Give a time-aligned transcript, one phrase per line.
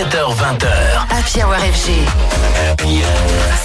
[0.00, 0.66] 17h20h.
[1.10, 1.90] Happy Hour FG.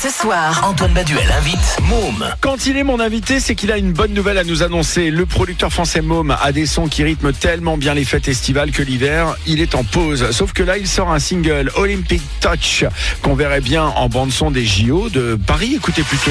[0.00, 2.24] Ce soir, Antoine Baduel invite Môme.
[2.40, 5.10] Quand il est mon invité, c'est qu'il a une bonne nouvelle à nous annoncer.
[5.10, 8.82] Le producteur français Môme a des sons qui rythment tellement bien les fêtes estivales que
[8.82, 10.30] l'hiver, il est en pause.
[10.30, 12.86] Sauf que là, il sort un single Olympic Touch
[13.20, 15.74] qu'on verrait bien en bande son des JO de Paris.
[15.76, 16.30] Écoutez plutôt.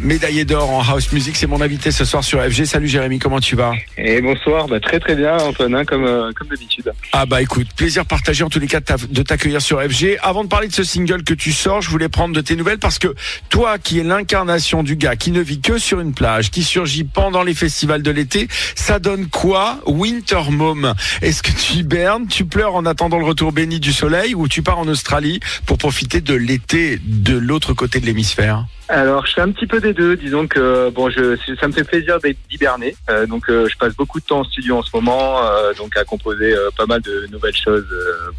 [0.00, 2.64] Médaillé d'or en house music, c'est mon invité ce soir sur FG.
[2.64, 3.72] Salut Jérémy, comment tu vas?
[3.96, 6.92] Et bonsoir, bah, très très bien Antoine, hein, comme, euh, comme d'habitude.
[7.12, 10.18] Ah bah écoute, plaisir partagé en tous les cas de t'accueillir sur FG.
[10.22, 12.80] Avant de parler de ce single que tu sors, je voulais prendre de tes nouvelles
[12.80, 13.14] parce que
[13.48, 17.04] toi qui es l'incarnation du gars qui ne vit que sur une plage, qui surgit
[17.04, 19.78] pendant les festivals de l'été, ça donne quoi?
[19.86, 24.34] Winter Mom Est-ce que tu hibernes, tu pleures en attendant le retour béni du soleil
[24.34, 28.66] ou tu pars en Australie pour profiter de l'été de l'autre côté de l'hémisphère?
[28.90, 31.84] Alors je fais un petit peu des deux, disons que bon, je, ça me fait
[31.84, 34.90] plaisir d'être d'hiberner, Euh, donc euh, je passe beaucoup de temps en studio en ce
[34.94, 37.86] moment, euh, donc à composer pas mal de nouvelles choses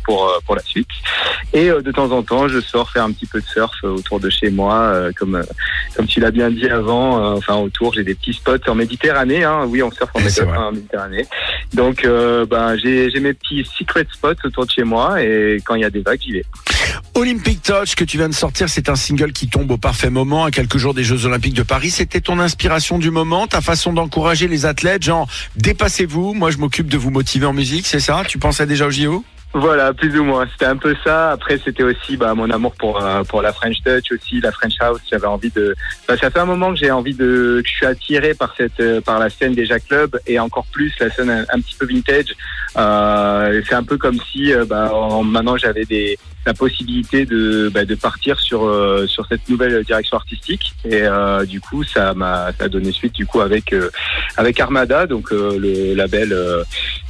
[0.04, 0.90] pour pour la suite.
[1.54, 4.30] Et de temps en temps, je sors faire un petit peu de surf autour de
[4.30, 5.42] chez moi, comme
[5.96, 7.34] comme tu l'as bien dit avant.
[7.38, 9.44] enfin autour, j'ai des petits spots en Méditerranée.
[9.46, 10.58] Hein, oui, on surfe en, c'est Méditer- vrai.
[10.58, 11.26] en Méditerranée.
[11.74, 12.06] Donc
[12.50, 15.86] ben j'ai j'ai mes petits secret spots autour de chez moi, et quand il y
[15.86, 16.46] a des vagues, j'y vais.
[17.16, 20.41] Olympic Touch que tu viens de sortir, c'est un single qui tombe au parfait moment
[20.46, 21.92] à quelques jours des Jeux Olympiques de Paris.
[21.92, 26.88] C'était ton inspiration du moment, ta façon d'encourager les athlètes, genre dépassez-vous, moi je m'occupe
[26.88, 28.24] de vous motiver en musique, c'est ça?
[28.28, 29.24] Tu pensais déjà au JO
[29.54, 30.48] Voilà, plus ou moins.
[30.50, 31.32] C'était un peu ça.
[31.32, 34.76] Après, c'était aussi bah, mon amour pour euh, pour la French Touch aussi, la French
[34.80, 35.02] House.
[35.12, 35.76] J'avais envie de.
[36.08, 37.62] Bah, ça fait un moment que j'ai envie de.
[37.62, 40.94] que je suis attiré par cette euh, par la scène déjà club et encore plus
[41.02, 42.34] la scène un, petit peu vintage.
[42.78, 47.70] Euh, c'est un peu comme si euh, bah, en- maintenant j'avais des la possibilité de
[47.74, 48.62] bah, de partir sur
[49.08, 51.04] sur cette nouvelle direction artistique et
[51.46, 53.76] du coup ça m'a ça a donné suite du coup avec
[54.38, 56.36] avec Armada donc le label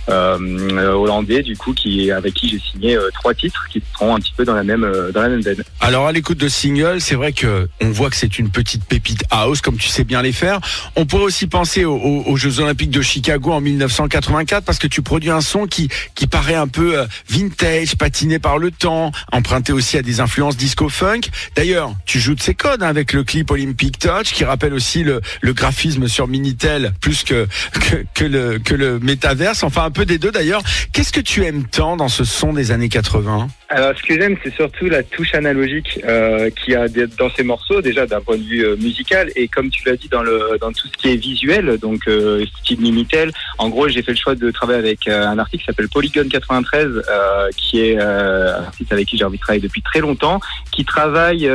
[0.08, 4.34] hollandais du coup qui avec qui j'ai signé euh, trois titres qui seront un petit
[4.36, 5.64] peu dans la même euh, dans la même veine.
[5.80, 9.24] Alors à l'écoute de single, c'est vrai que on voit que c'est une petite pépite
[9.30, 10.60] house, comme tu sais bien les faire.
[10.96, 15.30] On pourrait aussi penser aux, Jeux Olympiques de Chicago en 1984 parce que tu produis
[15.30, 19.98] un son qui qui paraît un peu euh, vintage, patiné par le temps, emprunté aussi
[19.98, 21.22] à des influences disco funk.
[21.56, 25.04] D'ailleurs, tu joues de ces codes hein, avec le clip Olympic Touch qui rappelle aussi
[25.04, 29.64] le, le graphisme sur Minitel plus que, que que le que le métaverse.
[29.64, 30.62] Enfin un peu des deux d'ailleurs.
[30.94, 34.38] Qu'est-ce que tu aimes tant dans ce son des années 80 Alors, ce que j'aime,
[34.42, 38.38] c'est surtout la touche analogique euh, qu'il y a dans ces morceaux, déjà d'un point
[38.38, 41.78] de vue euh, musical, et comme tu l'as dit, dans, tout ce qui est visuel,
[41.78, 43.34] donc euh, style Minitel.
[43.58, 46.30] En gros, j'ai fait le choix de travailler avec euh, un artiste qui s'appelle Polygon
[46.30, 50.40] 93, euh, qui est un artiste avec qui j'ai envie de travailler depuis très longtemps,
[50.72, 51.52] qui travaille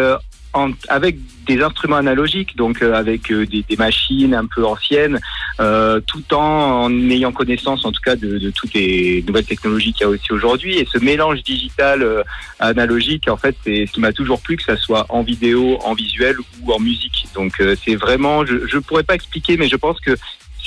[0.88, 5.20] avec des instruments analogiques, donc euh, avec euh, des, machines un peu anciennes,
[5.60, 10.04] euh, tout en, ayant connaissance, en tout cas, de, toutes les nouvelles technologies qu'il y
[10.04, 10.78] a aussi aujourd'hui.
[10.78, 12.24] Et ce mélange digital
[12.58, 15.94] analogique, en fait, c'est ce qui m'a toujours plu, que ça soit en vidéo, en
[15.94, 17.26] visuel ou en musique.
[17.34, 20.16] Donc, c'est vraiment, je, je pourrais pas expliquer, mais je pense que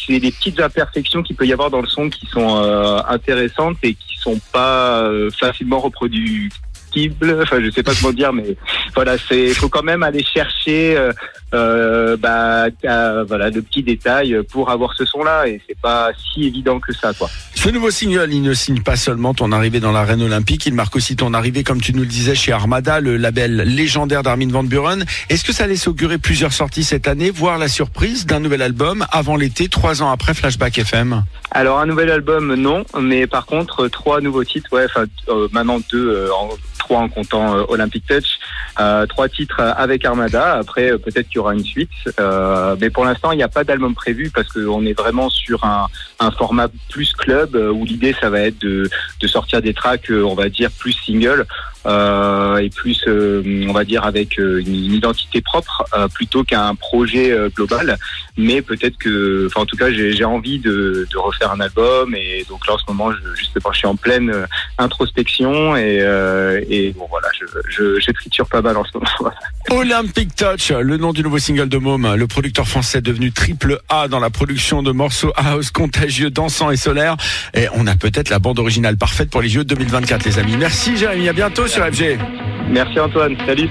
[0.08, 2.56] c'est des petites imperfections qu'il peut y avoir dans le son qui sont
[3.08, 6.56] intéressantes et qui sont pas facilement reproductibles.
[7.42, 8.56] Enfin, je sais pas comment dire, mais
[8.96, 11.12] voilà, c'est faut quand même aller chercher euh,
[11.54, 16.46] euh, bah, euh, voilà de petits détails pour avoir ce son-là et c'est pas si
[16.46, 17.30] évident que ça, quoi.
[17.56, 20.96] Ce nouveau single, il ne signe pas seulement ton arrivée dans l'arène olympique, il marque
[20.96, 24.64] aussi ton arrivée, comme tu nous le disais, chez Armada, le label légendaire d'Armin Van
[24.64, 25.06] Buren.
[25.30, 29.06] Est-ce que ça laisse augurer plusieurs sorties cette année, voire la surprise d'un nouvel album
[29.12, 33.88] avant l'été, trois ans après Flashback FM Alors un nouvel album, non, mais par contre
[33.88, 36.50] trois nouveaux titres, ouais, enfin euh, maintenant deux, euh, en,
[36.98, 38.40] en comptant euh, Olympic Touch,
[38.80, 40.58] euh, trois titres euh, avec Armada.
[40.58, 41.90] Après peut-être qu'il y aura une suite,
[42.80, 45.88] mais pour l'instant il n'y a pas d'album prévu parce qu'on est vraiment sur un,
[46.38, 48.90] format plus club où l'idée ça va être de,
[49.26, 51.46] sortir des tracks, on va dire plus single.
[51.86, 56.44] Euh, et plus, euh, on va dire, avec euh, une, une identité propre euh, plutôt
[56.44, 57.98] qu'un projet euh, global.
[58.38, 62.16] Mais peut-être que, enfin, en tout cas, j'ai envie de, de refaire un album.
[62.16, 64.46] Et donc là, en ce moment, je, justement, je suis en pleine euh,
[64.78, 66.00] introspection et,
[66.70, 69.32] et bon, voilà, je, je, je triture pas mal en ce moment.
[69.71, 74.07] Olympic Touch, le nom du nouveau single de Môme, le producteur français devenu triple A
[74.07, 77.18] dans la production de morceaux house contagieux, dansants et solaires.
[77.54, 80.56] Et on a peut-être la bande originale parfaite pour les Jeux de 2024, les amis.
[80.57, 82.18] Merci Jérémy, à bientôt sur FG.
[82.69, 83.68] Merci Antoine, salut.